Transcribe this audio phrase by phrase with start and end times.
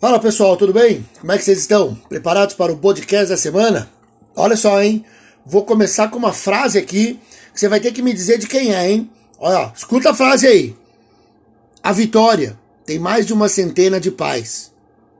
[0.00, 1.04] Fala pessoal, tudo bem?
[1.18, 1.96] Como é que vocês estão?
[2.08, 3.90] Preparados para o podcast da semana?
[4.36, 5.04] Olha só, hein?
[5.44, 7.18] Vou começar com uma frase aqui
[7.52, 9.10] que você vai ter que me dizer de quem é, hein?
[9.40, 10.76] Olha, escuta a frase aí.
[11.82, 12.56] A vitória
[12.86, 14.72] tem mais de uma centena de pais.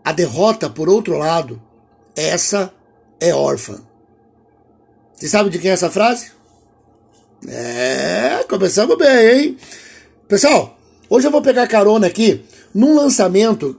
[0.04, 1.60] A derrota, por outro lado,
[2.14, 2.72] essa
[3.18, 3.80] é órfã.
[5.12, 6.30] Você sabe de quem é essa frase?
[7.48, 9.56] É, começamos bem, hein?
[10.28, 10.78] Pessoal,
[11.10, 13.76] hoje eu vou pegar carona aqui num lançamento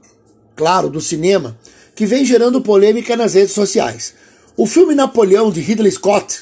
[0.60, 1.58] claro, do cinema,
[1.96, 4.14] que vem gerando polêmica nas redes sociais.
[4.58, 6.42] O filme Napoleão de Ridley Scott.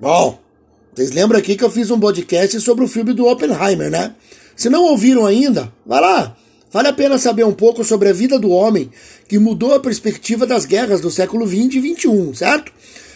[0.00, 0.38] Bom,
[0.94, 4.14] vocês lembram aqui que eu fiz um podcast sobre o filme do Oppenheimer, né?
[4.56, 6.34] Se não ouviram ainda, vai lá.
[6.72, 8.90] Vale a pena saber um pouco sobre a vida do homem
[9.28, 12.72] que mudou a perspectiva das guerras do século XX e XXI, certo?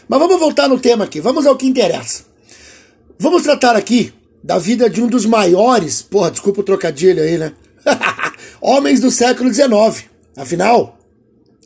[0.06, 2.24] Mas vamos voltar no tema aqui, vamos ao que interessa.
[3.18, 4.12] Vamos tratar aqui
[4.42, 7.54] da vida de um dos maiores, porra, desculpa o trocadilho aí, né?
[8.66, 10.08] Homens do século XIX.
[10.34, 10.98] Afinal,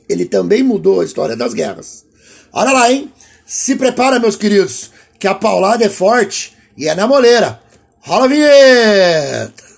[0.09, 2.05] ele também mudou a história das guerras.
[2.52, 3.13] Olha lá, hein?
[3.46, 7.63] Se prepara, meus queridos, que a paulada é forte e é na moleira.
[8.01, 9.68] Rola a vinheta!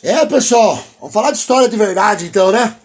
[0.00, 2.76] É, pessoal, vamos falar de história de verdade então, né?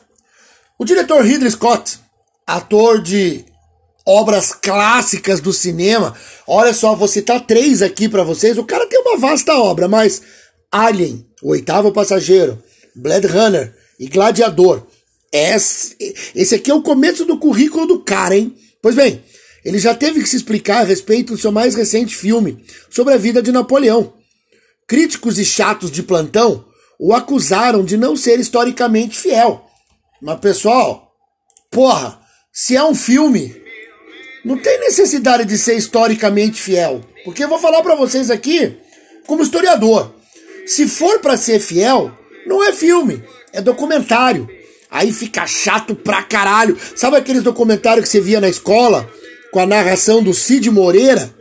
[0.80, 2.07] O diretor Ridley Scott,
[2.48, 3.44] ator de
[4.06, 6.16] obras clássicas do cinema,
[6.48, 8.58] olha só, vou citar três aqui para vocês.
[8.58, 10.22] O cara tem uma vasta obra, mas
[10.72, 12.64] Alien, O Oitavo Passageiro,
[12.96, 14.88] Blade Runner e Gladiador.
[15.32, 18.56] Esse, aqui é o começo do currículo do cara, hein?
[18.82, 19.22] Pois bem,
[19.66, 23.18] ele já teve que se explicar a respeito do seu mais recente filme sobre a
[23.18, 24.14] vida de Napoleão.
[24.88, 26.66] Críticos e chatos de plantão
[26.98, 29.68] o acusaram de não ser historicamente fiel
[30.22, 31.12] mas, pessoal,
[31.70, 32.20] porra,
[32.60, 33.56] se é um filme,
[34.44, 37.02] não tem necessidade de ser historicamente fiel.
[37.24, 38.76] Porque eu vou falar para vocês aqui,
[39.28, 40.12] como historiador,
[40.66, 42.12] se for para ser fiel,
[42.48, 43.22] não é filme,
[43.54, 44.50] é documentário.
[44.90, 46.76] Aí fica chato pra caralho.
[46.96, 49.08] Sabe aqueles documentários que você via na escola,
[49.52, 51.32] com a narração do Cid Moreira?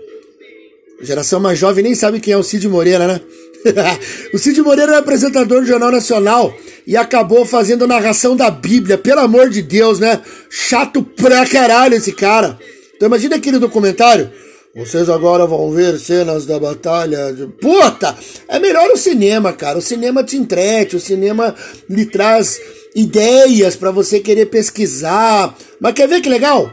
[1.01, 3.21] A geração mais jovem nem sabe quem é o Cid Moreira, né?
[4.35, 6.55] o Cid Moreira é apresentador do Jornal Nacional
[6.87, 10.23] e acabou fazendo a narração da Bíblia, pelo amor de Deus, né?
[10.49, 12.59] Chato pra caralho esse cara.
[12.95, 14.31] Então imagina aquele documentário.
[14.77, 17.33] Vocês agora vão ver cenas da batalha.
[17.33, 17.47] De...
[17.47, 18.15] Puta!
[18.47, 19.79] É melhor o cinema, cara.
[19.79, 21.55] O cinema te entrete, o cinema
[21.89, 22.61] lhe traz
[22.95, 25.57] ideias para você querer pesquisar.
[25.81, 26.71] Mas quer ver que legal?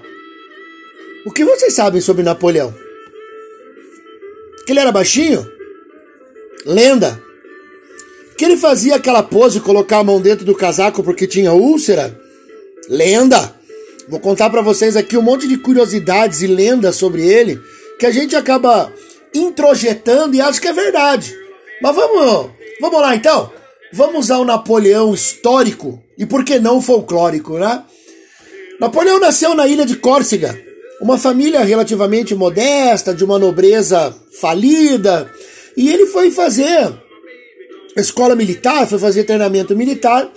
[1.26, 2.76] O que vocês sabem sobre Napoleão?
[4.66, 5.50] Que ele era baixinho?
[6.66, 7.23] Lenda.
[8.38, 12.20] Que ele fazia aquela pose colocar a mão dentro do casaco porque tinha úlcera?
[12.90, 13.56] Lenda.
[14.10, 17.60] Vou contar para vocês aqui um monte de curiosidades e lendas sobre ele
[18.00, 18.92] que a gente acaba
[19.34, 21.34] introjetando e acha que é verdade.
[21.82, 22.52] Mas vamos,
[22.82, 23.52] vamos lá então.
[23.92, 27.84] Vamos ao Napoleão histórico e por que não folclórico, né?
[28.80, 30.60] Napoleão nasceu na ilha de Córcega,
[31.00, 35.32] uma família relativamente modesta, de uma nobreza falida,
[35.78, 36.92] e ele foi fazer
[38.02, 40.30] escola militar, foi fazer treinamento militar.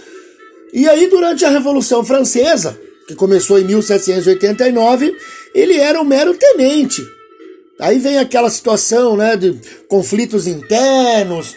[0.73, 5.17] E aí, durante a Revolução Francesa, que começou em 1789,
[5.55, 7.03] ele era um mero tenente.
[7.79, 11.55] Aí vem aquela situação né, de conflitos internos,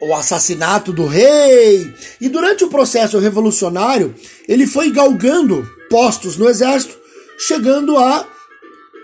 [0.00, 1.92] o assassinato do rei.
[2.20, 4.14] E durante o processo revolucionário,
[4.46, 6.98] ele foi galgando postos no exército,
[7.38, 8.26] chegando a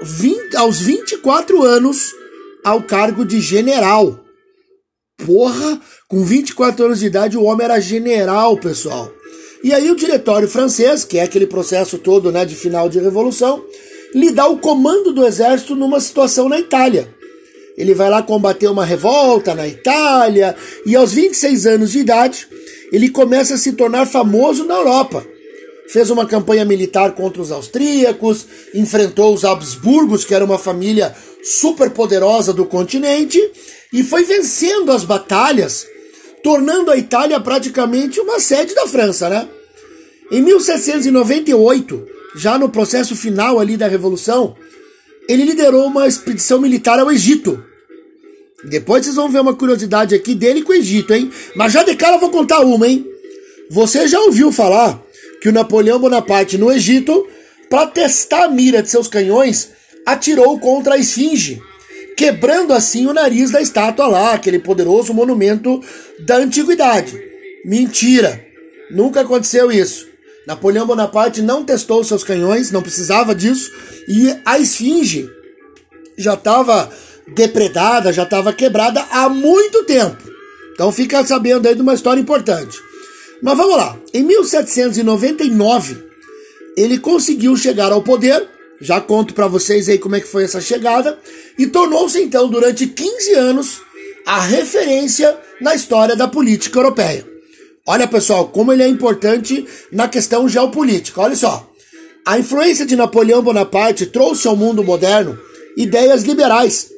[0.03, 2.13] 20, aos 24 anos
[2.63, 4.25] ao cargo de general.
[5.25, 9.13] Porra, com 24 anos de idade o homem era general, pessoal.
[9.63, 13.63] E aí o diretório francês, que é aquele processo todo né, de final de revolução,
[14.15, 17.13] lhe dá o comando do exército numa situação na Itália.
[17.77, 20.57] Ele vai lá combater uma revolta na Itália
[20.87, 22.49] e aos 26 anos de idade
[22.93, 25.25] ele começa a se tornar famoso na Europa.
[25.89, 31.91] Fez uma campanha militar contra os austríacos, enfrentou os Habsburgos, que era uma família super
[31.91, 33.41] poderosa do continente,
[33.93, 35.87] e foi vencendo as batalhas,
[36.43, 39.49] tornando a Itália praticamente uma sede da França, né?
[40.31, 44.55] Em 1798, já no processo final ali da Revolução,
[45.27, 47.65] ele liderou uma expedição militar ao Egito.
[48.65, 51.31] Depois vocês vão ver uma curiosidade aqui dele com o Egito, hein?
[51.57, 53.07] Mas já de cara eu vou contar uma, hein?
[53.71, 55.03] Você já ouviu falar
[55.41, 57.27] que o Napoleão Bonaparte no Egito,
[57.71, 59.71] para testar a mira de seus canhões,
[60.05, 61.63] atirou contra a esfinge,
[62.17, 65.83] quebrando assim o nariz da estátua lá, aquele poderoso monumento
[66.21, 67.21] da antiguidade.
[67.65, 68.45] Mentira!
[68.91, 70.09] Nunca aconteceu isso.
[70.47, 73.71] Napoleão Bonaparte não testou seus canhões, não precisava disso,
[74.09, 75.29] e a esfinge
[76.17, 76.91] já estava
[77.35, 80.17] depredada, já estava quebrada há muito tempo.
[80.73, 82.79] Então fica sabendo aí de uma história importante.
[83.43, 83.97] Mas vamos lá.
[84.13, 85.97] Em 1799,
[86.77, 88.49] ele conseguiu chegar ao poder.
[88.81, 91.19] Já conto para vocês aí como é que foi essa chegada
[91.59, 93.81] e tornou-se então durante 15 anos
[94.25, 97.27] a referência na história da política europeia.
[97.87, 101.21] Olha, pessoal, como ele é importante na questão geopolítica.
[101.21, 101.69] Olha só.
[102.25, 105.39] A influência de Napoleão Bonaparte trouxe ao mundo moderno
[105.77, 106.91] ideias liberais,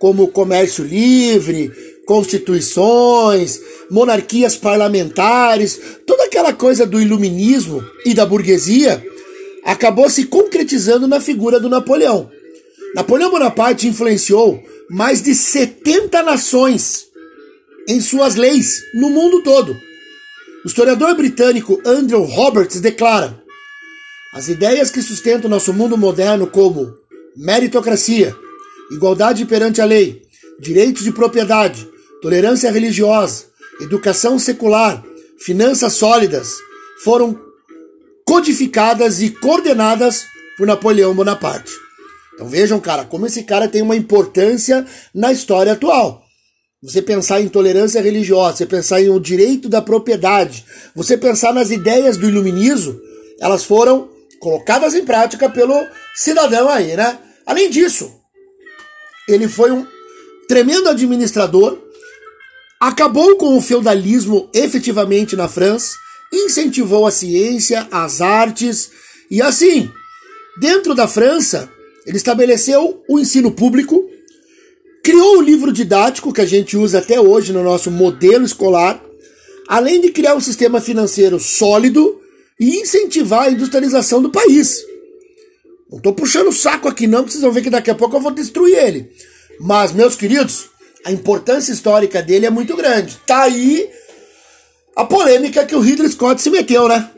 [0.00, 1.70] como comércio livre,
[2.06, 3.60] constituições,
[3.90, 9.04] monarquias parlamentares, toda aquela coisa do iluminismo e da burguesia
[9.64, 12.30] acabou se concretizando na figura do Napoleão.
[12.94, 17.06] Napoleão Bonaparte influenciou mais de 70 nações
[17.88, 19.76] em suas leis no mundo todo.
[20.64, 23.40] O historiador britânico Andrew Roberts declara:
[24.34, 26.92] as ideias que sustentam nosso mundo moderno, como
[27.36, 28.34] meritocracia,
[28.90, 30.22] igualdade perante a lei,
[30.60, 31.88] direitos de propriedade,
[32.20, 33.44] tolerância religiosa,
[33.80, 35.02] educação secular,
[35.38, 36.50] finanças sólidas,
[37.02, 37.38] foram
[38.26, 40.24] codificadas e coordenadas
[40.58, 41.72] por Napoleão Bonaparte.
[42.34, 46.22] Então vejam, cara, como esse cara tem uma importância na história atual.
[46.82, 50.64] Você pensar em tolerância religiosa, você pensar em o direito da propriedade,
[50.94, 52.98] você pensar nas ideias do iluminismo,
[53.40, 54.10] elas foram
[54.40, 55.74] colocadas em prática pelo
[56.14, 57.18] cidadão aí, né?
[57.46, 58.10] Além disso,
[59.28, 59.86] ele foi um
[60.50, 61.78] tremendo administrador,
[62.80, 65.94] acabou com o feudalismo efetivamente na França,
[66.32, 68.90] incentivou a ciência, as artes
[69.30, 69.88] e assim,
[70.58, 71.70] dentro da França,
[72.04, 74.04] ele estabeleceu o ensino público,
[75.04, 79.00] criou o livro didático que a gente usa até hoje no nosso modelo escolar,
[79.68, 82.20] além de criar um sistema financeiro sólido
[82.58, 84.84] e incentivar a industrialização do país.
[85.88, 88.16] Não estou puxando o saco aqui não, porque vocês vão ver que daqui a pouco
[88.16, 89.12] eu vou destruir ele.
[89.60, 90.70] Mas, meus queridos,
[91.04, 93.18] a importância histórica dele é muito grande.
[93.26, 93.90] Tá aí
[94.96, 97.10] a polêmica que o Ridley Scott se meteu, né?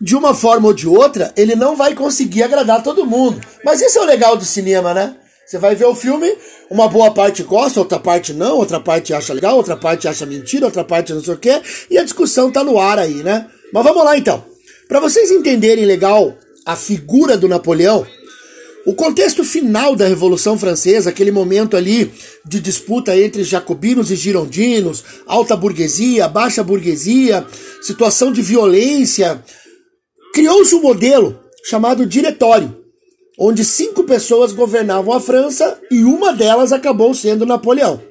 [0.00, 3.40] De uma forma ou de outra, ele não vai conseguir agradar todo mundo.
[3.64, 5.16] Mas esse é o legal do cinema, né?
[5.44, 6.32] Você vai ver o filme,
[6.70, 10.64] uma boa parte gosta, outra parte não, outra parte acha legal, outra parte acha mentira,
[10.64, 11.60] outra parte não sei o quê,
[11.90, 13.46] e a discussão tá no ar aí, né?
[13.72, 14.44] Mas vamos lá então.
[14.88, 18.06] Para vocês entenderem legal a figura do Napoleão,
[18.86, 22.12] o contexto final da Revolução Francesa, aquele momento ali
[22.44, 27.46] de disputa entre jacobinos e girondinos, alta burguesia, baixa burguesia,
[27.80, 29.42] situação de violência,
[30.34, 32.76] criou-se um modelo chamado diretório,
[33.38, 38.02] onde cinco pessoas governavam a França e uma delas acabou sendo Napoleão.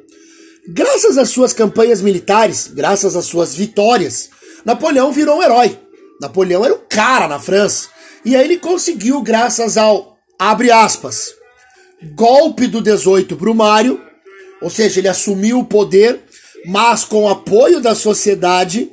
[0.67, 4.29] Graças às suas campanhas militares, graças às suas vitórias,
[4.65, 5.77] Napoleão virou um herói.
[6.19, 7.89] Napoleão era o cara na França.
[8.25, 10.12] E aí ele conseguiu, graças ao
[10.49, 11.33] abre aspas,
[12.15, 14.01] golpe do 18 Brumário,
[14.61, 16.19] ou seja, ele assumiu o poder,
[16.65, 18.89] mas com apoio da sociedade,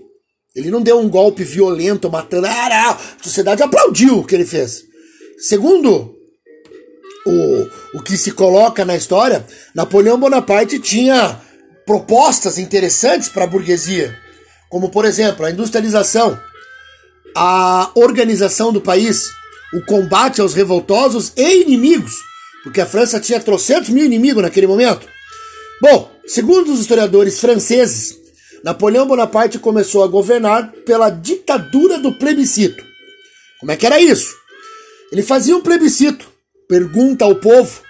[0.55, 4.85] ele não deu um golpe violento, matando, ah, a sociedade aplaudiu o que ele fez.
[5.38, 6.14] Segundo
[7.26, 9.44] o, o que se coloca na história,
[9.75, 11.41] Napoleão Bonaparte tinha
[11.85, 14.17] propostas interessantes para a burguesia,
[14.69, 16.38] como por exemplo a industrialização,
[17.35, 19.40] a organização do país,
[19.72, 22.15] o combate aos revoltosos e inimigos,
[22.62, 25.06] porque a França tinha trocentos mil inimigos naquele momento.
[25.81, 28.19] Bom, segundo os historiadores franceses,
[28.62, 32.84] Napoleão Bonaparte começou a governar pela ditadura do plebiscito.
[33.58, 34.34] Como é que era isso?
[35.10, 36.31] Ele fazia um plebiscito,
[36.69, 37.82] pergunta ao povo,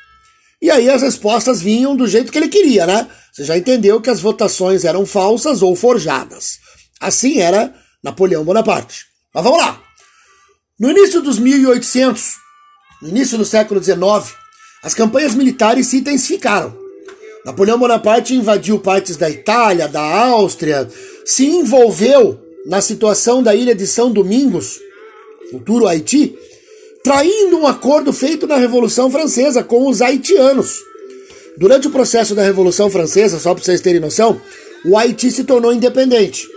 [0.62, 3.08] e aí as respostas vinham do jeito que ele queria, né?
[3.32, 6.58] Você já entendeu que as votações eram falsas ou forjadas.
[7.00, 9.06] Assim era Napoleão Bonaparte.
[9.34, 9.80] Mas vamos lá.
[10.80, 12.37] No início dos 1800,
[13.02, 14.00] no início do século XIX,
[14.82, 16.75] as campanhas militares se intensificaram.
[17.44, 20.88] Napoleão Bonaparte invadiu partes da Itália, da Áustria,
[21.22, 24.80] se envolveu na situação da ilha de São Domingos,
[25.50, 26.34] futuro Haiti,
[27.04, 30.82] traindo um acordo feito na Revolução Francesa com os haitianos.
[31.58, 34.40] Durante o processo da Revolução Francesa, só para vocês terem noção,
[34.87, 36.49] o Haiti se tornou independente,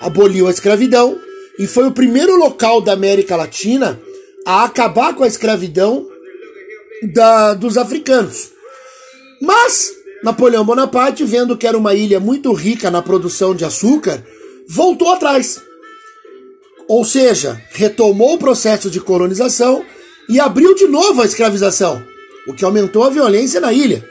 [0.00, 1.29] aboliu a escravidão
[1.60, 4.00] e foi o primeiro local da América Latina
[4.46, 6.08] a acabar com a escravidão
[7.12, 8.48] da, dos africanos.
[9.42, 9.92] Mas
[10.24, 14.24] Napoleão Bonaparte, vendo que era uma ilha muito rica na produção de açúcar,
[14.66, 15.60] voltou atrás.
[16.88, 19.84] Ou seja, retomou o processo de colonização
[20.30, 22.02] e abriu de novo a escravização,
[22.48, 24.02] o que aumentou a violência na ilha.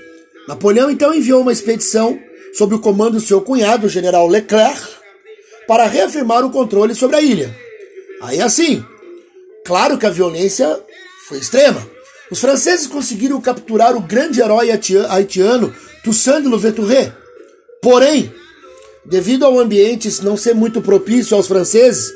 [0.48, 2.20] Napoleão então enviou uma expedição
[2.54, 4.99] sob o comando do seu cunhado, o general Leclerc,
[5.70, 7.56] para reafirmar o controle sobre a ilha.
[8.24, 8.84] Aí assim,
[9.64, 10.80] claro que a violência
[11.28, 11.88] foi extrema.
[12.32, 15.72] Os franceses conseguiram capturar o grande herói haitiano
[16.04, 17.14] Toussaint Louverture.
[17.84, 18.34] Porém,
[19.06, 22.12] devido ao ambiente não ser muito propício aos franceses,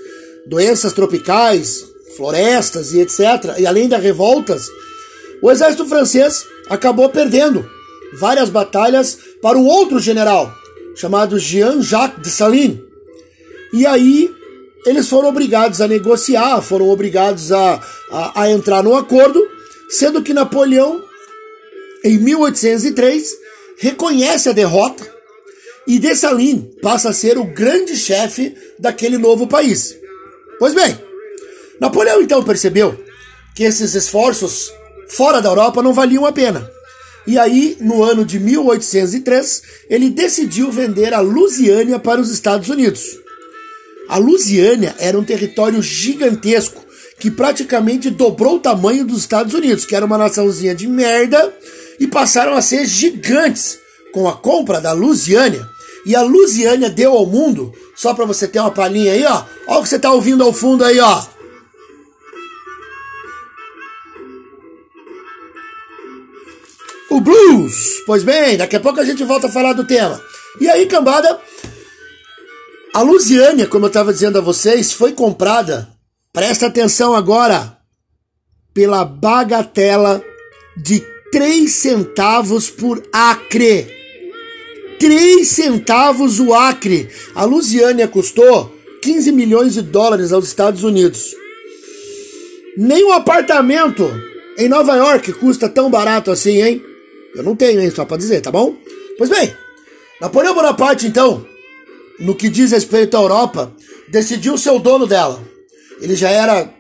[0.48, 1.86] doenças tropicais,
[2.17, 4.65] florestas e etc., e além das revoltas,
[5.43, 7.69] o exército francês acabou perdendo
[8.15, 10.51] várias batalhas para um outro general,
[10.95, 12.92] chamado Jean-Jacques de Salines.
[13.74, 14.30] E aí
[14.86, 19.42] eles foram obrigados a negociar, foram obrigados a, a, a entrar no acordo,
[19.89, 21.03] sendo que Napoleão,
[22.03, 23.34] em 1803,
[23.77, 25.12] reconhece a derrota
[25.88, 29.98] e Dessalines passa a ser o grande chefe daquele novo país.
[30.60, 30.98] Pois bem,
[31.80, 32.98] Napoleão então percebeu
[33.56, 34.72] que esses esforços
[35.08, 36.70] fora da Europa não valiam a pena.
[37.25, 43.23] E aí, no ano de 1803, ele decidiu vender a Lusiânia para os Estados Unidos.
[44.13, 46.86] A Lusiânia era um território gigantesco
[47.20, 51.51] que praticamente dobrou o tamanho dos Estados Unidos, que era uma naçãozinha de merda,
[52.00, 53.79] e passaram a ser gigantes
[54.13, 55.67] com a compra da Lusiânia.
[56.05, 59.46] E a Lusiânia deu ao mundo, só para você ter uma palhinha aí, ó.
[59.67, 61.24] Olha o que você tá ouvindo ao fundo aí, ó.
[67.10, 68.03] O blues.
[68.05, 70.22] Pois bem, daqui a pouco a gente volta a falar do tema.
[70.62, 71.41] E aí, cambada,
[72.93, 75.89] a Lusiânia, como eu estava dizendo a vocês, foi comprada,
[76.31, 77.77] presta atenção agora,
[78.73, 80.23] pela bagatela
[80.77, 83.88] de 3 centavos por acre.
[85.00, 87.09] 3 centavos o acre.
[87.33, 91.35] A Lusiânia custou 15 milhões de dólares aos Estados Unidos.
[92.77, 94.09] Nem um apartamento
[94.57, 96.83] em Nova York custa tão barato assim, hein?
[97.35, 97.91] Eu não tenho, hein?
[97.91, 98.75] Só pra dizer, tá bom?
[99.17, 99.51] Pois bem,
[100.21, 101.45] Napoleão Bonaparte, então,
[102.20, 103.75] no que diz respeito à Europa,
[104.10, 105.41] decidiu ser o dono dela.
[106.01, 106.72] Ele já era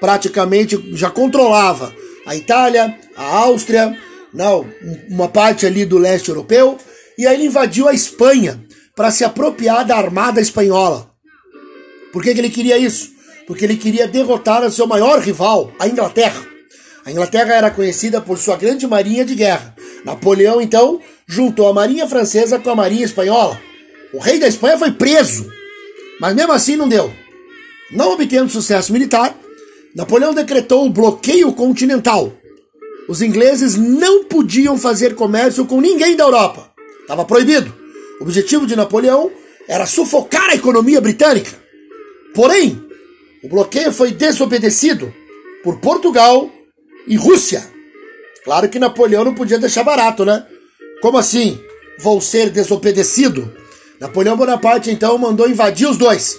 [0.00, 1.94] praticamente, já controlava
[2.26, 3.96] a Itália, a Áustria,
[4.32, 4.66] não,
[5.08, 6.78] uma parte ali do leste europeu,
[7.16, 8.62] e aí ele invadiu a Espanha
[8.96, 11.10] para se apropriar da armada espanhola.
[12.12, 13.12] Por que, que ele queria isso?
[13.46, 16.44] Porque ele queria derrotar o seu maior rival, a Inglaterra.
[17.04, 19.74] A Inglaterra era conhecida por sua grande marinha de guerra.
[20.04, 23.60] Napoleão, então, juntou a marinha francesa com a marinha espanhola.
[24.14, 25.50] O rei da Espanha foi preso,
[26.20, 27.12] mas mesmo assim não deu.
[27.90, 29.36] Não obtendo sucesso militar,
[29.94, 32.32] Napoleão decretou o bloqueio continental.
[33.08, 36.72] Os ingleses não podiam fazer comércio com ninguém da Europa.
[37.00, 37.74] Estava proibido.
[38.20, 39.32] O objetivo de Napoleão
[39.68, 41.50] era sufocar a economia britânica.
[42.32, 42.80] Porém,
[43.42, 45.12] o bloqueio foi desobedecido
[45.64, 46.48] por Portugal
[47.06, 47.68] e Rússia.
[48.44, 50.46] Claro que Napoleão não podia deixar barato, né?
[51.02, 51.60] Como assim?
[51.98, 53.63] Vou ser desobedecido?
[54.00, 56.38] Napoleão Bonaparte então mandou invadir os dois.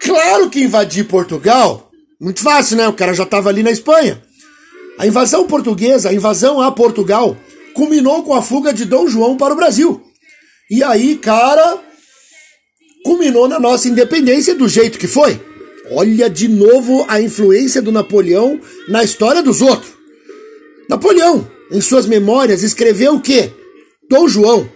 [0.00, 1.90] Claro que invadir Portugal,
[2.20, 2.88] muito fácil, né?
[2.88, 4.22] O cara já estava ali na Espanha.
[4.98, 7.36] A invasão portuguesa, a invasão a Portugal,
[7.74, 10.02] culminou com a fuga de Dom João para o Brasil.
[10.70, 11.78] E aí, cara,
[13.04, 15.40] culminou na nossa independência do jeito que foi.
[15.90, 19.92] Olha de novo a influência do Napoleão na história dos outros.
[20.88, 23.50] Napoleão, em suas memórias, escreveu que
[24.08, 24.68] Dom João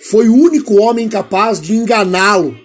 [0.00, 2.58] foi o único homem capaz de enganá-lo.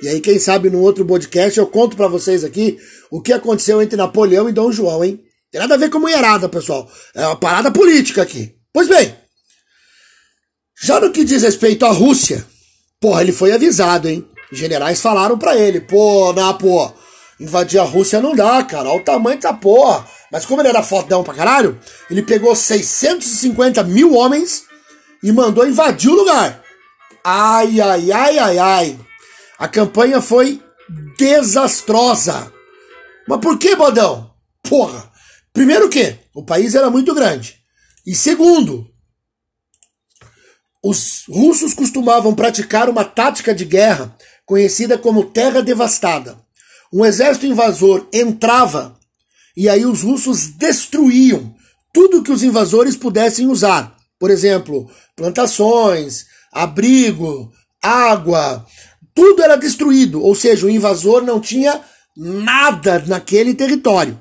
[0.00, 2.78] E aí, quem sabe no outro podcast eu conto para vocês aqui
[3.10, 5.20] o que aconteceu entre Napoleão e Dom João, hein?
[5.50, 6.90] Tem nada a ver com mulherada, pessoal.
[7.14, 8.54] É uma parada política aqui.
[8.72, 9.14] Pois bem,
[10.80, 12.46] já no que diz respeito à Rússia,
[13.00, 14.24] porra, ele foi avisado, hein?
[14.52, 16.92] Generais falaram para ele, pô, na pô,
[17.40, 18.88] invadir a Rússia não dá, cara.
[18.88, 20.06] Olha o tamanho dessa porra.
[20.30, 21.78] Mas como ele era fodão pra caralho,
[22.10, 24.64] ele pegou 650 mil homens
[25.22, 26.62] e mandou invadir o lugar.
[27.24, 28.98] Ai, ai, ai, ai, ai.
[29.58, 30.62] A campanha foi
[31.16, 32.52] desastrosa.
[33.26, 34.32] Mas por que, bodão?
[34.62, 35.10] Porra.
[35.52, 37.56] Primeiro que o país era muito grande.
[38.06, 38.88] E segundo,
[40.82, 46.38] os russos costumavam praticar uma tática de guerra conhecida como terra devastada.
[46.92, 48.98] Um exército invasor entrava
[49.56, 51.54] e aí os russos destruíam
[51.92, 53.96] tudo que os invasores pudessem usar.
[54.18, 57.52] Por exemplo, plantações, abrigo,
[57.82, 58.66] água,
[59.14, 61.80] tudo era destruído, ou seja, o invasor não tinha
[62.16, 64.20] nada naquele território.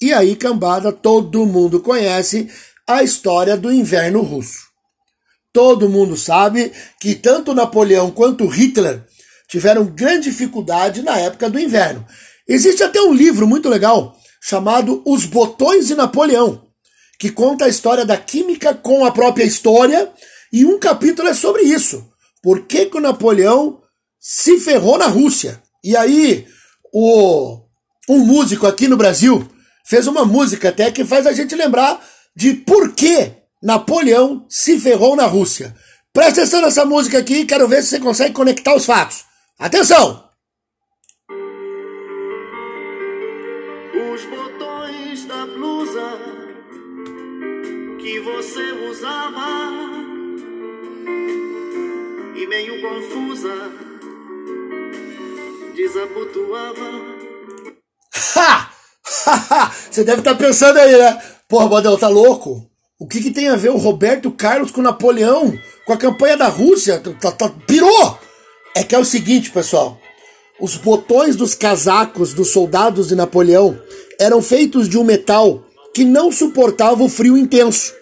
[0.00, 2.48] E aí, cambada, todo mundo conhece
[2.86, 4.68] a história do inverno russo.
[5.52, 9.04] Todo mundo sabe que tanto Napoleão quanto Hitler
[9.48, 12.06] tiveram grande dificuldade na época do inverno.
[12.46, 16.62] Existe até um livro muito legal chamado Os Botões de Napoleão,
[17.18, 20.10] que conta a história da química com a própria história,
[20.52, 22.08] e um capítulo é sobre isso.
[22.42, 23.80] Por que, que o Napoleão
[24.18, 25.62] se ferrou na Rússia?
[25.82, 26.46] E aí,
[26.92, 27.60] o,
[28.08, 29.46] um músico aqui no Brasil
[29.84, 32.02] fez uma música até que faz a gente lembrar
[32.34, 35.74] de por que Napoleão se ferrou na Rússia.
[36.12, 39.24] Presta atenção nessa música aqui, quero ver se você consegue conectar os fatos.
[39.58, 40.24] Atenção!
[44.12, 46.18] Os botões da blusa
[48.00, 49.97] que você usava
[52.34, 53.88] e meio confusa
[55.74, 56.90] desabotoava.
[58.36, 58.70] Ha!
[59.90, 61.20] Você deve estar tá pensando aí, né?
[61.48, 62.68] Porra, Badel, tá louco?
[62.98, 65.56] O que, que tem a ver o Roberto Carlos com Napoleão?
[65.86, 67.00] Com a campanha da Rússia?
[67.20, 68.18] Tá, tá, pirou!
[68.74, 69.98] É que é o seguinte, pessoal.
[70.60, 73.80] Os botões dos casacos dos soldados de Napoleão
[74.18, 75.62] eram feitos de um metal
[75.94, 77.94] que não suportava o frio intenso.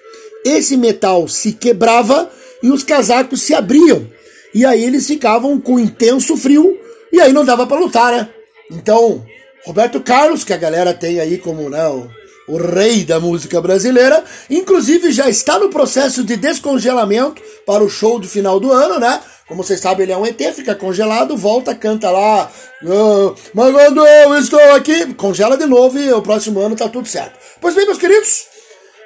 [0.44, 2.30] Esse metal se quebrava
[2.66, 4.11] e os casacos se abriam.
[4.52, 6.76] E aí eles ficavam com intenso frio
[7.12, 8.28] e aí não dava para lutar, né?
[8.70, 9.25] Então,
[9.64, 12.11] Roberto Carlos, que a galera tem aí como né, o,
[12.49, 18.18] o rei da música brasileira, inclusive já está no processo de descongelamento para o show
[18.18, 19.20] do final do ano, né?
[19.46, 22.50] Como vocês sabem, ele é um ET, fica congelado, volta, canta lá.
[22.82, 27.06] Oh, mas quando eu estou aqui, congela de novo e o próximo ano tá tudo
[27.06, 27.38] certo.
[27.61, 28.46] Pois bem, meus queridos,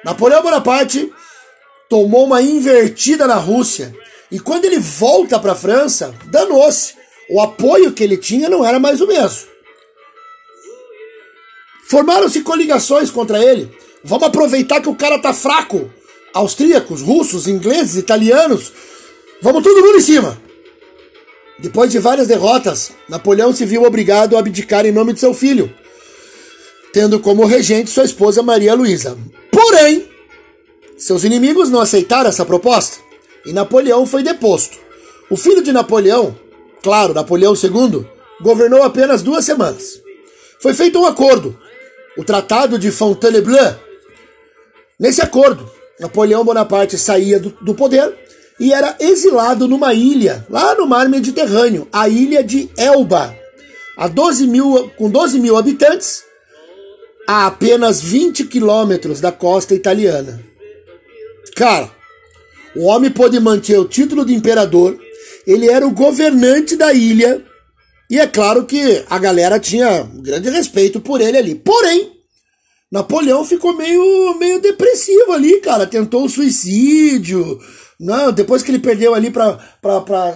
[0.03, 1.11] Napoleão Bonaparte
[1.91, 3.93] tomou uma invertida na Rússia.
[4.31, 6.93] E quando ele volta para a França, danou-se.
[7.29, 9.49] O apoio que ele tinha não era mais o mesmo.
[11.89, 13.69] Formaram-se coligações contra ele.
[14.05, 15.91] Vamos aproveitar que o cara tá fraco.
[16.33, 18.71] Austríacos, russos, ingleses, italianos.
[19.41, 20.41] Vamos todo mundo em cima.
[21.59, 25.73] Depois de várias derrotas, Napoleão se viu obrigado a abdicar em nome de seu filho,
[26.93, 29.17] tendo como regente sua esposa Maria Luísa.
[29.51, 30.09] Porém,
[31.01, 32.99] seus inimigos não aceitaram essa proposta
[33.45, 34.77] e Napoleão foi deposto.
[35.31, 36.37] O filho de Napoleão,
[36.83, 38.05] claro, Napoleão II,
[38.41, 39.99] governou apenas duas semanas.
[40.59, 41.57] Foi feito um acordo
[42.17, 43.75] o Tratado de Fontainebleau.
[44.99, 48.15] Nesse acordo, Napoleão Bonaparte saía do, do poder
[48.59, 53.35] e era exilado numa ilha, lá no mar Mediterrâneo, a ilha de Elba,
[53.97, 56.23] a 12 mil, com 12 mil habitantes,
[57.27, 60.50] a apenas 20 quilômetros da costa italiana.
[61.55, 61.89] Cara,
[62.75, 64.97] o homem pôde manter o título de imperador,
[65.45, 67.43] ele era o governante da ilha
[68.11, 71.55] e é claro que a galera tinha grande respeito por ele ali.
[71.55, 72.11] Porém,
[72.91, 75.87] Napoleão ficou meio, meio depressivo ali, cara.
[75.87, 77.57] Tentou o suicídio.
[77.97, 79.57] Não, depois que ele perdeu ali para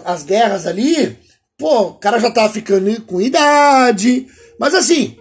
[0.06, 1.18] as guerras ali,
[1.58, 4.26] pô, o cara já tava ficando com idade.
[4.58, 5.18] Mas assim,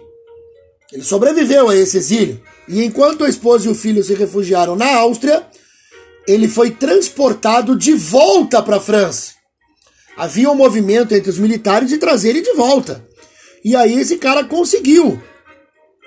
[0.93, 2.41] ele sobreviveu a esse exílio.
[2.69, 5.45] E enquanto a esposa e o filho se refugiaram na Áustria,
[6.27, 9.35] ele foi transportado de volta para a França
[10.15, 13.05] havia um movimento entre os militares de trazer ele de volta.
[13.63, 15.21] E aí esse cara conseguiu.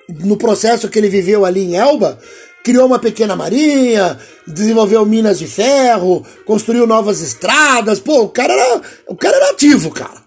[0.09, 2.18] No processo que ele viveu ali em Elba,
[2.64, 8.00] criou uma pequena marinha, desenvolveu minas de ferro, construiu novas estradas.
[8.00, 10.24] Pô, o cara era, o cara era ativo, cara.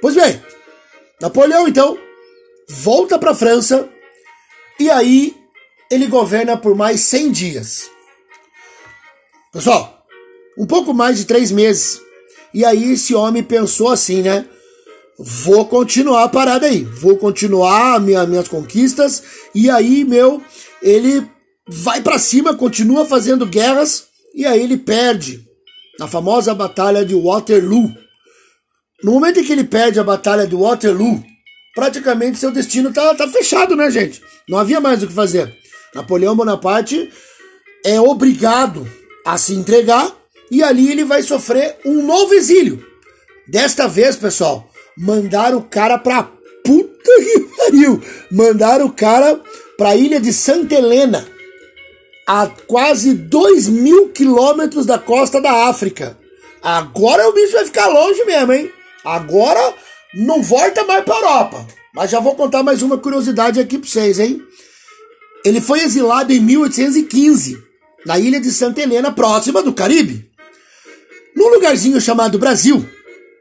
[0.00, 0.40] Pois bem,
[1.20, 1.98] Napoleão então
[2.68, 3.88] volta para a França
[4.78, 5.34] e aí
[5.90, 7.95] ele governa por mais 100 dias.
[9.56, 10.04] Pessoal,
[10.58, 11.98] um pouco mais de três meses
[12.52, 14.44] e aí esse homem pensou assim, né?
[15.18, 19.22] Vou continuar a parada aí, vou continuar minha, minhas conquistas.
[19.54, 20.42] E aí, meu,
[20.82, 21.26] ele
[21.66, 25.42] vai para cima, continua fazendo guerras e aí ele perde
[25.98, 27.90] na famosa batalha de Waterloo.
[29.02, 31.24] No momento em que ele perde a batalha de Waterloo,
[31.74, 34.22] praticamente seu destino tá, tá fechado, né, gente?
[34.46, 35.50] Não havia mais o que fazer.
[35.94, 37.10] Napoleão Bonaparte
[37.86, 38.86] é obrigado
[39.26, 40.16] a se entregar
[40.52, 42.86] e ali ele vai sofrer um novo exílio.
[43.48, 46.30] Desta vez, pessoal, mandaram o cara pra
[46.64, 48.00] puta que pariu.
[48.30, 49.40] Mandaram o cara
[49.76, 51.26] pra ilha de Santa Helena,
[52.24, 56.16] a quase 2 mil quilômetros da costa da África.
[56.62, 58.70] Agora o bicho vai ficar longe mesmo, hein?
[59.04, 59.74] Agora
[60.14, 61.66] não volta mais pra Europa.
[61.92, 64.40] Mas já vou contar mais uma curiosidade aqui pra vocês, hein?
[65.44, 67.65] Ele foi exilado em 1815,
[68.06, 70.30] na ilha de Santa Helena, próxima do Caribe.
[71.34, 72.88] Num lugarzinho chamado Brasil,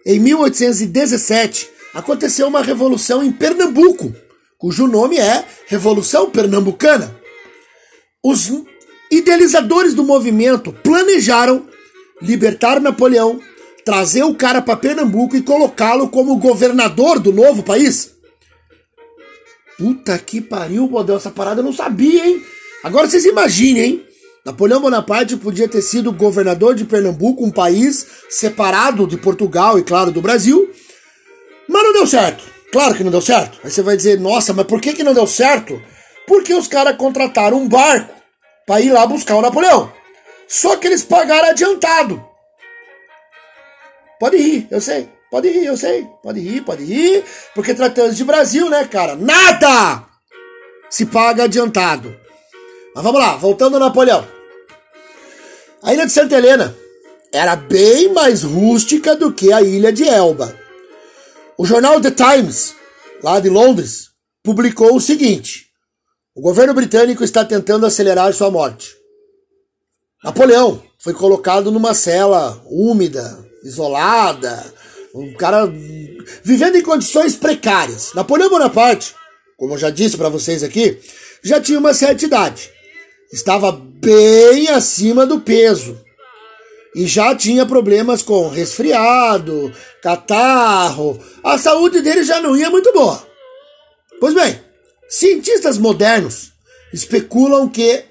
[0.04, 4.14] em 1817, aconteceu uma revolução em Pernambuco,
[4.58, 7.16] cujo nome é Revolução Pernambucana.
[8.24, 8.52] Os
[9.12, 11.68] idealizadores do movimento planejaram
[12.20, 13.40] libertar Napoleão,
[13.86, 18.16] trazer o cara para Pernambuco e colocá-lo como governador do novo país.
[19.78, 22.42] Puta que pariu, Bodel, essa parada eu não sabia, hein?
[22.84, 24.15] Agora vocês imaginem, hein?
[24.46, 30.12] Napoleão Bonaparte podia ter sido governador de Pernambuco, um país separado de Portugal e, claro,
[30.12, 30.72] do Brasil,
[31.68, 32.44] mas não deu certo.
[32.72, 33.60] Claro que não deu certo.
[33.64, 35.82] Aí você vai dizer, nossa, mas por que, que não deu certo?
[36.28, 38.14] Porque os caras contrataram um barco
[38.68, 39.92] para ir lá buscar o Napoleão.
[40.48, 42.24] Só que eles pagaram adiantado.
[44.20, 45.10] Pode rir, eu sei.
[45.32, 46.08] Pode rir, eu sei.
[46.22, 47.24] Pode rir, pode rir.
[47.56, 49.16] Porque tratando de Brasil, né, cara?
[49.16, 50.04] Nada
[50.88, 52.16] se paga adiantado.
[52.94, 54.35] Mas vamos lá, voltando ao Napoleão.
[55.82, 56.76] A ilha de Santa Helena
[57.32, 60.58] era bem mais rústica do que a ilha de Elba.
[61.58, 62.76] O jornal The Times,
[63.22, 64.10] lá de Londres,
[64.44, 65.68] publicou o seguinte:
[66.36, 68.96] o governo britânico está tentando acelerar sua morte.
[70.24, 74.74] Napoleão foi colocado numa cela úmida, isolada,
[75.14, 75.72] um cara
[76.44, 78.12] vivendo em condições precárias.
[78.14, 79.16] Napoleão Bonaparte,
[79.58, 81.00] como eu já disse para vocês aqui,
[81.44, 82.75] já tinha uma certa idade.
[83.32, 86.00] Estava bem acima do peso.
[86.96, 91.20] E já tinha problemas com resfriado, catarro.
[91.44, 93.22] A saúde dele já não ia muito boa.
[94.20, 94.60] Pois bem,
[95.10, 96.54] cientistas modernos
[96.94, 98.06] especulam que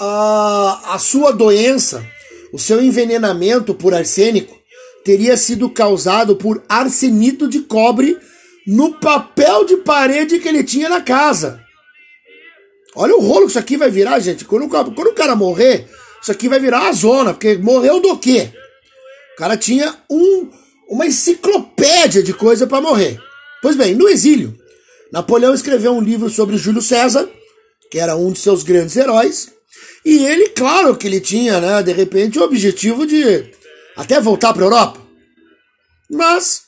[0.00, 2.04] a, a sua doença,
[2.52, 4.56] o seu envenenamento por arsênico,
[5.04, 8.18] teria sido causado por arsenito de cobre
[8.66, 11.67] no papel de parede que ele tinha na casa.
[13.00, 14.44] Olha o rolo que isso aqui vai virar, gente.
[14.44, 15.88] Quando, quando o cara morrer,
[16.20, 18.50] isso aqui vai virar uma zona, porque morreu do quê?
[19.34, 20.50] O cara tinha um,
[20.88, 23.20] uma enciclopédia de coisa para morrer.
[23.62, 24.52] Pois bem, no exílio,
[25.12, 27.30] Napoleão escreveu um livro sobre Júlio César,
[27.88, 29.48] que era um de seus grandes heróis,
[30.04, 33.48] e ele, claro que ele tinha, né, de repente, o objetivo de
[33.96, 35.00] até voltar para Europa.
[36.10, 36.62] Mas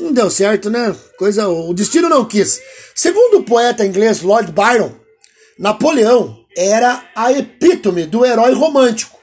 [0.00, 0.96] não deu certo, né?
[1.18, 2.62] Coisa, o destino não quis.
[2.94, 5.01] Segundo o poeta inglês Lord Byron,
[5.62, 9.16] Napoleão era a epítome do herói romântico.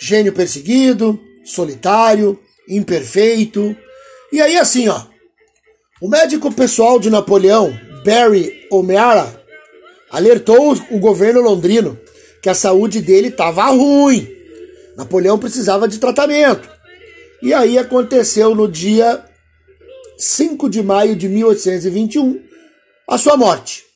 [0.00, 3.76] Gênio perseguido, solitário, imperfeito.
[4.32, 5.02] E aí assim, ó.
[6.00, 9.44] O médico pessoal de Napoleão, Barry O'Meara,
[10.12, 11.98] alertou o governo londrino
[12.40, 14.28] que a saúde dele estava ruim.
[14.96, 16.70] Napoleão precisava de tratamento.
[17.42, 19.24] E aí aconteceu no dia
[20.16, 22.40] 5 de maio de 1821
[23.08, 23.90] a sua morte.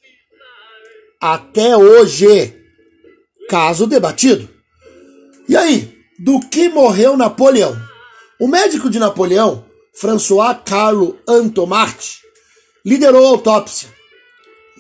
[1.21, 2.55] Até hoje,
[3.49, 4.49] caso debatido.
[5.49, 7.75] E aí, do que morreu Napoleão?
[8.39, 12.19] O médico de Napoleão, François Carlo Antomart,
[12.85, 13.89] liderou a autópsia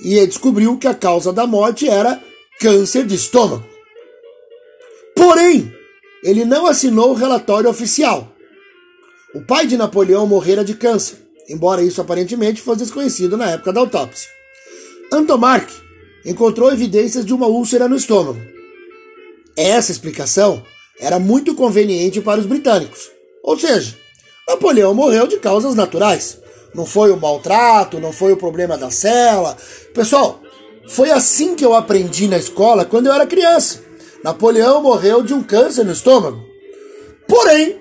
[0.04, 2.22] e descobriu que a causa da morte era
[2.60, 3.66] câncer de estômago.
[5.14, 5.72] Porém,
[6.22, 8.30] ele não assinou o relatório oficial.
[9.34, 11.16] O pai de Napoleão morrera de câncer,
[11.48, 14.28] embora isso aparentemente fosse desconhecido na época da autópsia.
[15.10, 15.85] Antomarque
[16.26, 18.40] encontrou evidências de uma úlcera no estômago.
[19.56, 20.62] Essa explicação
[20.98, 23.10] era muito conveniente para os britânicos.
[23.42, 23.96] Ou seja,
[24.46, 26.38] Napoleão morreu de causas naturais.
[26.74, 29.56] Não foi o maltrato, não foi o problema da cela.
[29.94, 30.40] Pessoal,
[30.88, 33.82] foi assim que eu aprendi na escola quando eu era criança.
[34.22, 36.44] Napoleão morreu de um câncer no estômago.
[37.28, 37.80] Porém,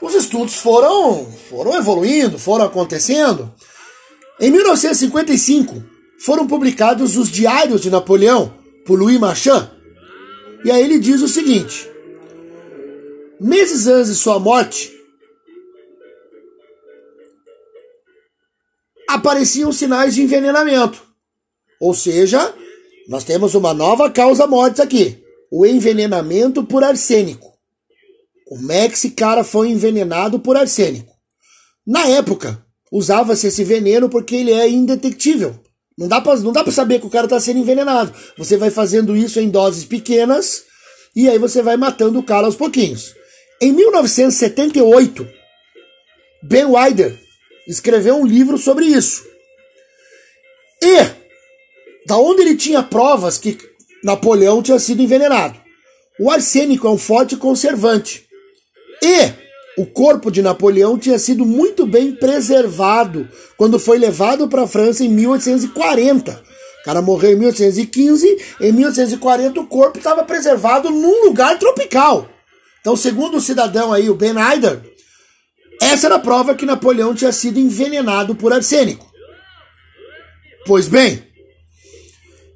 [0.00, 3.52] os estudos foram, foram evoluindo, foram acontecendo.
[4.40, 5.91] Em 1955,
[6.24, 8.54] foram publicados os Diários de Napoleão,
[8.86, 9.70] por Louis Marchand.
[10.64, 11.90] E aí ele diz o seguinte:
[13.40, 14.92] Meses antes de sua morte,
[19.08, 21.02] apareciam sinais de envenenamento.
[21.80, 22.54] Ou seja,
[23.08, 27.50] nós temos uma nova causa morte aqui: o envenenamento por arsênico.
[28.46, 31.12] Como é que esse cara foi envenenado por arsênico?
[31.84, 35.61] Na época, usava-se esse veneno porque ele é indetectível.
[35.96, 38.12] Não dá pra, não dá pra saber que o cara tá sendo envenenado.
[38.36, 40.64] Você vai fazendo isso em doses pequenas
[41.14, 43.14] e aí você vai matando o cara aos pouquinhos.
[43.60, 45.28] Em 1978,
[46.42, 47.18] Ben Wider
[47.68, 49.24] escreveu um livro sobre isso.
[50.82, 53.56] E da onde ele tinha provas que
[54.02, 55.60] Napoleão tinha sido envenenado.
[56.18, 58.26] O arsênico é um forte conservante.
[59.00, 59.41] E
[59.76, 65.04] o corpo de Napoleão tinha sido muito bem preservado quando foi levado para a França
[65.04, 66.42] em 1840.
[66.80, 72.28] O cara morreu em 1815, em 1840 o corpo estava preservado num lugar tropical.
[72.80, 74.80] Então, segundo o cidadão aí, o Ben Aider,
[75.80, 79.10] essa era a prova que Napoleão tinha sido envenenado por arsênico.
[80.66, 81.22] Pois bem,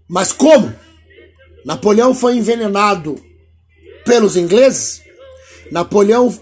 [0.08, 0.74] mas como?
[1.64, 3.16] Napoleão foi envenenado
[4.04, 5.02] pelos ingleses?
[5.70, 6.32] Napoleão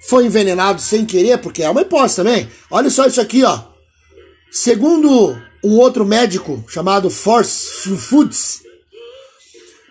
[0.00, 2.48] foi envenenado sem querer, porque é uma hipótese também.
[2.70, 3.62] Olha só isso aqui, ó.
[4.50, 8.62] Segundo um outro médico chamado Force Foods,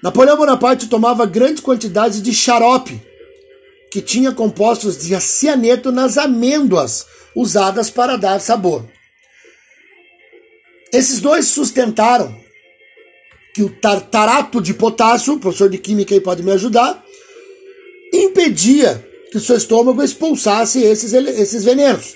[0.02, 3.02] Napoleão Bonaparte tomava grandes quantidades de xarope,
[3.92, 8.86] que tinha compostos de cianeto nas amêndoas usadas para dar sabor.
[10.92, 12.34] Esses dois sustentaram
[13.54, 17.04] que o tartarato de potássio, professor de química aí pode me ajudar,
[18.14, 22.16] impedia que seu estômago expulsasse esses, esses venenos.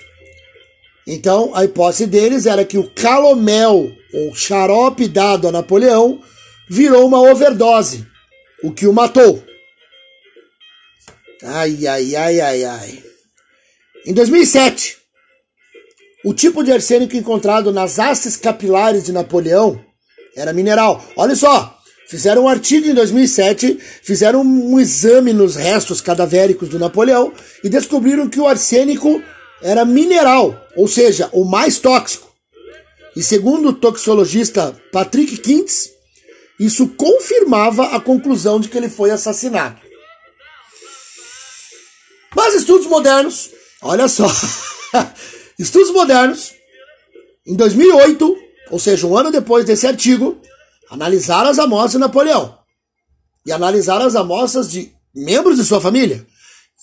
[1.06, 6.22] Então, a hipótese deles era que o calomel, ou xarope dado a Napoleão,
[6.68, 8.06] virou uma overdose,
[8.62, 9.42] o que o matou.
[11.42, 13.04] Ai, ai, ai, ai, ai.
[14.06, 14.96] Em 2007,
[16.24, 19.84] o tipo de arsênico encontrado nas hastes capilares de Napoleão
[20.36, 21.04] era mineral.
[21.16, 21.81] Olha só,
[22.12, 27.32] fizeram um artigo em 2007, fizeram um exame nos restos cadavéricos do Napoleão
[27.64, 29.22] e descobriram que o arsênico
[29.62, 32.30] era mineral, ou seja, o mais tóxico.
[33.16, 35.90] E segundo o toxicologista Patrick Kintz,
[36.60, 39.80] isso confirmava a conclusão de que ele foi assassinado.
[42.36, 43.48] Mas estudos modernos,
[43.80, 44.26] olha só,
[45.58, 46.52] estudos modernos,
[47.46, 48.36] em 2008,
[48.70, 50.38] ou seja, um ano depois desse artigo,
[50.92, 52.58] analisaram as amostras de Napoleão
[53.46, 56.26] e analisaram as amostras de membros de sua família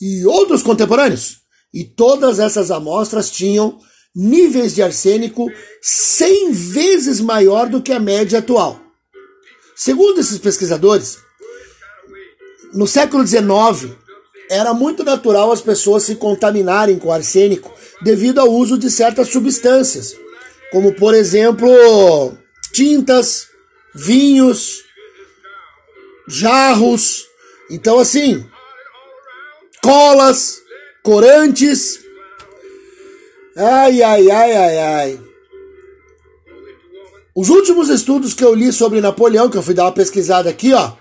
[0.02, 1.42] e outros contemporâneos.
[1.72, 3.78] E todas essas amostras tinham
[4.16, 5.46] níveis de arsênico
[5.84, 8.82] 100 vezes maior do que a média atual.
[9.76, 11.20] Segundo esses pesquisadores,
[12.74, 13.96] no século XIX,
[14.50, 20.16] era muito natural as pessoas se contaminarem com arsênico devido ao uso de certas substâncias,
[20.72, 21.70] como por exemplo
[22.74, 23.49] tintas,
[23.94, 24.84] vinhos,
[26.28, 27.28] jarros.
[27.70, 28.46] Então, assim,
[29.84, 30.62] colas,
[31.04, 32.00] corantes.
[33.56, 35.20] Ai, ai, ai, ai, ai.
[37.36, 40.74] Os últimos estudos que eu li sobre Napoleão, que eu fui dar uma pesquisada aqui,
[40.74, 40.94] ó,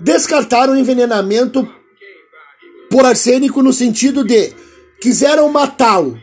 [0.00, 1.68] descartaram envenenamento
[2.90, 4.52] por arsênico no sentido de
[5.00, 6.18] quiseram matá-lo.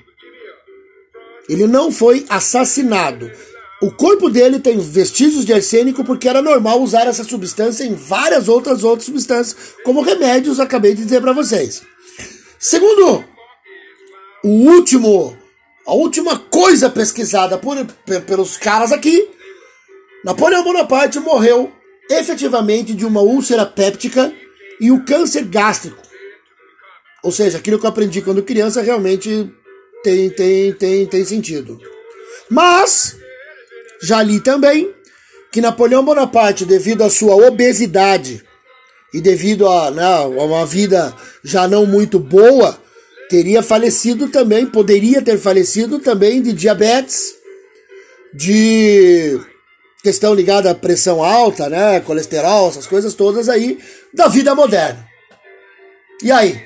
[1.47, 3.31] Ele não foi assassinado.
[3.81, 8.47] O corpo dele tem vestígios de arsênico porque era normal usar essa substância em várias
[8.47, 11.83] outras outras substâncias, como remédios, acabei de dizer para vocês.
[12.57, 13.23] Segundo
[14.43, 15.37] o último,
[15.85, 17.75] a última coisa pesquisada por,
[18.25, 19.29] pelos caras aqui,
[20.23, 21.71] Napoleão Bonaparte morreu
[22.09, 24.33] efetivamente de uma úlcera péptica
[24.79, 26.01] e o câncer gástrico.
[27.23, 29.51] Ou seja, aquilo que eu aprendi quando criança realmente
[30.03, 31.79] tem, tem, tem, tem sentido.
[32.49, 33.17] Mas
[34.05, 34.93] já li também
[35.51, 38.43] que Napoleão Bonaparte, devido à sua obesidade
[39.13, 42.77] e devido a, né, a uma vida já não muito boa,
[43.29, 47.33] teria falecido também, poderia ter falecido também de diabetes,
[48.33, 49.39] de
[50.03, 53.79] questão ligada à pressão alta, né, colesterol, essas coisas todas aí
[54.13, 55.07] da vida moderna.
[56.21, 56.61] E aí,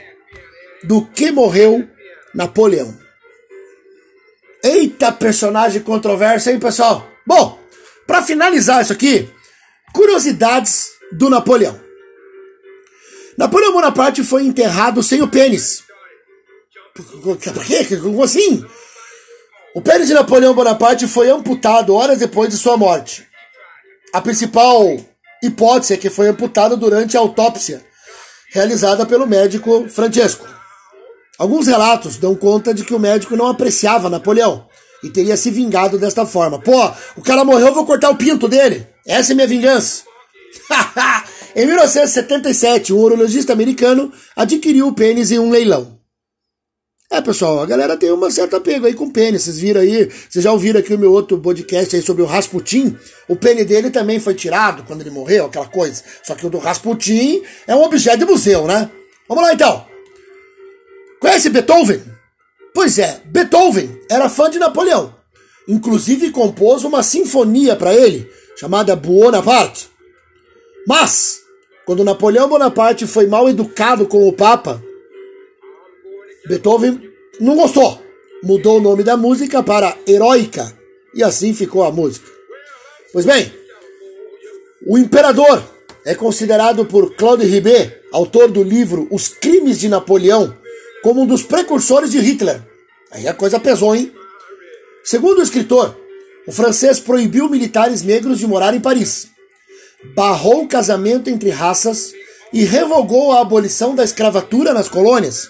[0.83, 1.87] do que morreu
[2.35, 2.97] Napoleão?
[4.61, 7.08] Eita personagem controverso, hein, pessoal?
[7.29, 7.59] Bom,
[8.07, 9.29] para finalizar isso aqui,
[9.93, 11.79] curiosidades do Napoleão.
[13.37, 15.83] Napoleão Bonaparte foi enterrado sem o pênis.
[17.21, 17.97] Por quê?
[17.97, 18.65] Como assim?
[19.75, 23.27] O pênis de Napoleão Bonaparte foi amputado horas depois de sua morte.
[24.11, 24.97] A principal
[25.43, 27.85] hipótese é que foi amputado durante a autópsia
[28.51, 30.47] realizada pelo médico Francesco.
[31.37, 34.67] Alguns relatos dão conta de que o médico não apreciava Napoleão
[35.03, 36.59] e teria se vingado desta forma.
[36.59, 38.85] Pô, o cara morreu, eu vou cortar o pinto dele.
[39.05, 40.03] Essa é minha vingança.
[41.55, 45.99] em 1977, um urologista americano adquiriu o pênis em um leilão.
[47.11, 49.43] É, pessoal, a galera tem uma certa apego aí com pênis.
[49.43, 52.95] Vocês viram aí, vocês já ouviram aqui o meu outro podcast aí sobre o Rasputin.
[53.27, 56.03] O pênis dele também foi tirado quando ele morreu, aquela coisa.
[56.23, 58.91] Só que o do Rasputin é um objeto de museu, né?
[59.27, 59.87] Vamos lá então.
[61.19, 62.18] Conhece Beethoven?
[62.73, 65.13] Pois é, Beethoven era fã de Napoleão.
[65.67, 69.89] Inclusive compôs uma sinfonia para ele, chamada Bonaparte.
[70.87, 71.41] Mas,
[71.85, 74.83] quando Napoleão Bonaparte foi mal educado com o Papa,
[76.47, 77.01] Beethoven
[77.39, 78.01] não gostou.
[78.43, 80.73] Mudou o nome da música para Heroica
[81.13, 82.27] e assim ficou a música.
[83.11, 83.51] Pois bem,
[84.87, 85.63] o imperador
[86.05, 90.55] é considerado por Claude Ribet, autor do livro Os Crimes de Napoleão,
[91.01, 92.61] como um dos precursores de Hitler.
[93.11, 94.13] Aí a coisa pesou, hein?
[95.03, 95.97] Segundo o escritor,
[96.45, 99.27] o francês proibiu militares negros de morar em Paris,
[100.15, 102.13] barrou o casamento entre raças
[102.51, 105.49] e revogou a abolição da escravatura nas colônias.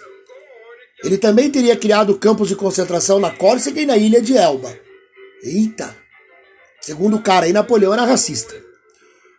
[1.03, 4.77] Ele também teria criado campos de concentração na Córcega e na ilha de Elba.
[5.41, 5.95] Eita!
[6.81, 8.53] Segundo o cara aí, Napoleão era racista.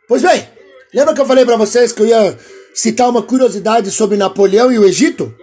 [0.09, 0.49] Pois bem,
[0.93, 2.39] lembra que eu falei para vocês que eu ia
[2.75, 5.35] citar uma curiosidade sobre Napoleão e o Egito?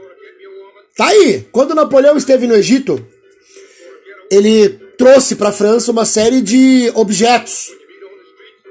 [0.97, 1.47] Tá aí!
[1.51, 3.05] Quando Napoleão esteve no Egito,
[4.31, 7.69] ele trouxe para a França uma série de objetos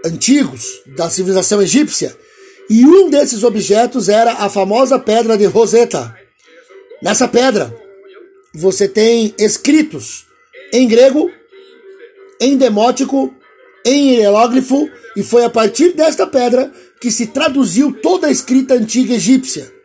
[0.04, 2.16] antigos da civilização egípcia.
[2.68, 6.16] E um desses objetos era a famosa pedra de Rosetta.
[7.00, 7.72] Nessa pedra,
[8.52, 10.26] você tem escritos
[10.72, 11.30] em grego,
[12.40, 13.32] em demótico,
[13.84, 19.14] em hieróglifo, e foi a partir desta pedra que se traduziu toda a escrita antiga
[19.14, 19.75] egípcia.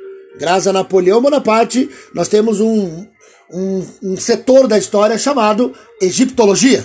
[0.41, 3.05] Graças a Napoleão Bonaparte, nós temos um,
[3.53, 6.83] um, um setor da história chamado egiptologia.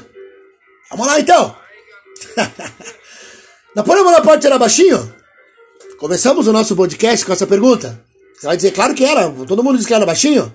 [0.90, 1.56] Vamos lá então!
[3.74, 5.10] Napoleão Bonaparte era baixinho?
[5.98, 7.98] Começamos o nosso podcast com essa pergunta.
[8.34, 10.52] Você vai dizer, claro que era, todo mundo diz que era baixinho.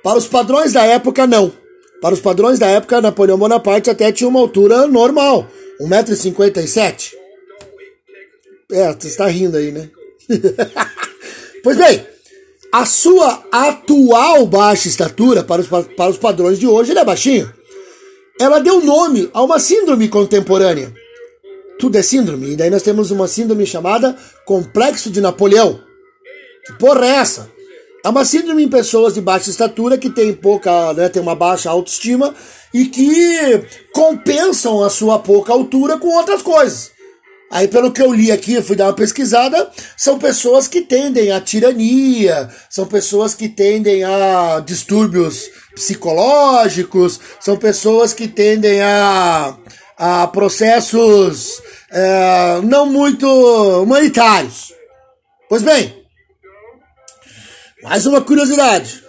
[0.00, 1.52] Para os padrões da época, não.
[2.00, 7.14] Para os padrões da época, Napoleão Bonaparte até tinha uma altura normal, 1,57m.
[8.70, 9.90] É, você está rindo aí, né?
[11.64, 12.13] pois bem,
[12.74, 17.48] a sua atual baixa estatura, para os, para os padrões de hoje, ele é baixinho.
[18.40, 20.92] Ela deu nome a uma síndrome contemporânea.
[21.78, 25.78] Tudo é síndrome, e daí nós temos uma síndrome chamada Complexo de Napoleão.
[26.66, 27.48] Que porra é essa?
[28.04, 31.70] É uma síndrome em pessoas de baixa estatura que tem pouca, né, tem uma baixa
[31.70, 32.34] autoestima
[32.74, 36.90] e que compensam a sua pouca altura com outras coisas.
[37.50, 41.30] Aí, pelo que eu li aqui, eu fui dar uma pesquisada, são pessoas que tendem
[41.30, 49.56] a tirania, são pessoas que tendem a distúrbios psicológicos, são pessoas que tendem a,
[49.96, 53.26] a processos é, não muito
[53.82, 54.72] humanitários.
[55.48, 56.04] Pois bem,
[57.82, 59.04] mais uma curiosidade.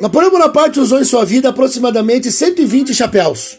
[0.00, 3.58] Napoleão Bonaparte usou em sua vida aproximadamente 120 chapéus.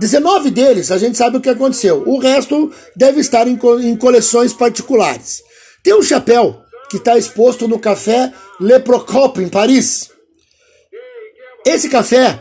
[0.00, 2.02] 19 deles a gente sabe o que aconteceu.
[2.06, 5.42] O resto deve estar em, co em coleções particulares.
[5.84, 10.10] Tem um chapéu que está exposto no café Le Procope, em Paris.
[11.66, 12.40] Esse café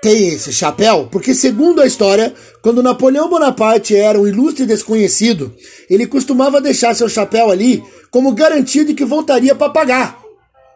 [0.00, 2.32] tem esse chapéu porque, segundo a história,
[2.62, 5.52] quando Napoleão Bonaparte era um ilustre desconhecido,
[5.90, 7.82] ele costumava deixar seu chapéu ali
[8.12, 10.23] como garantia de que voltaria para pagar.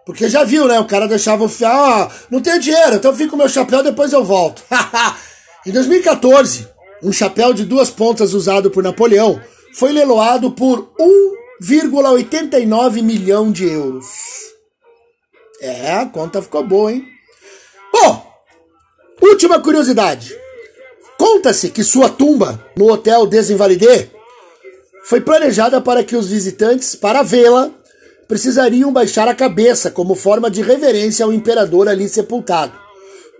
[0.09, 0.81] Porque já viu, né?
[0.81, 4.11] O cara deixava o fiar, ah, não tenho dinheiro, então fico com meu chapéu, depois
[4.11, 4.63] eu volto.
[5.67, 6.67] em 2014,
[7.03, 9.39] um chapéu de duas pontas usado por Napoleão
[9.75, 10.91] foi leiloado por
[11.63, 14.07] 1,89 milhão de euros.
[15.61, 17.05] É, a conta ficou boa, hein?
[17.93, 18.33] Bom,
[19.21, 20.35] última curiosidade.
[21.19, 24.09] Conta-se que sua tumba no Hotel Desinvalidé
[25.05, 27.71] foi planejada para que os visitantes, para vê-la,
[28.29, 32.79] precisariam baixar a cabeça como forma de reverência ao imperador ali sepultado.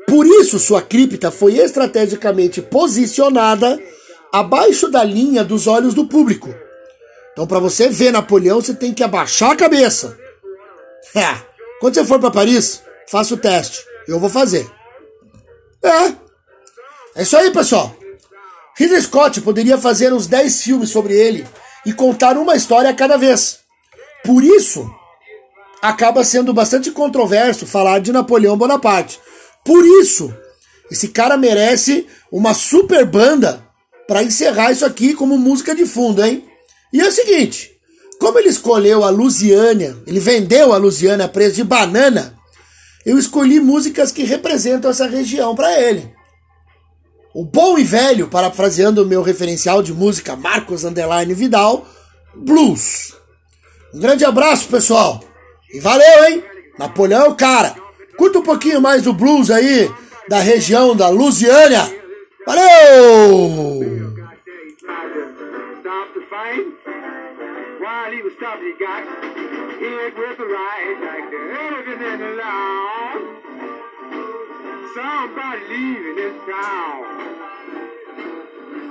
[0.09, 3.79] Por isso, sua cripta foi estrategicamente posicionada
[4.33, 6.55] abaixo da linha dos olhos do público.
[7.33, 10.19] Então, para você ver Napoleão, você tem que abaixar a cabeça.
[11.15, 11.37] É.
[11.79, 13.85] Quando você for para Paris, faça o teste.
[14.09, 14.67] Eu vou fazer.
[15.85, 16.15] É.
[17.15, 17.95] É isso aí, pessoal.
[18.77, 21.47] Ridley Scott poderia fazer uns 10 filmes sobre ele
[21.85, 23.59] e contar uma história a cada vez.
[24.29, 24.87] Por isso,
[25.81, 29.19] acaba sendo bastante controverso falar de Napoleão Bonaparte.
[29.65, 30.31] Por isso,
[30.91, 33.67] esse cara merece uma super banda
[34.07, 36.45] para encerrar isso aqui como música de fundo, hein?
[36.93, 37.71] E é o seguinte,
[38.21, 42.39] como ele escolheu a Lusiânia, ele vendeu a Lusiânia a preço de banana,
[43.07, 46.15] eu escolhi músicas que representam essa região para ele.
[47.35, 51.89] O bom e velho, parafraseando o meu referencial de música Marcos Underline Vidal,
[52.37, 53.17] blues.
[53.95, 55.21] Um grande abraço, pessoal.
[55.73, 56.45] E valeu, hein?
[56.79, 57.75] Napoleão é cara.
[58.17, 59.91] Curta um pouquinho mais do blues aí,
[60.29, 61.83] da região da Lusiânia.
[62.47, 63.99] Valeu!
[74.95, 77.05] Somebody leaving this town.